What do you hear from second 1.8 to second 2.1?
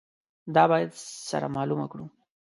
کړو.